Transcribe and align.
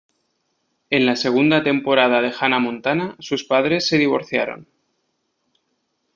En 0.89 1.05
la 1.05 1.15
segunda 1.15 1.61
temporada 1.63 2.23
de 2.23 2.33
Hannah 2.35 2.57
Montana 2.57 3.15
sus 3.19 3.43
padres 3.43 3.87
se 3.87 3.99
divorciaron. 3.99 4.67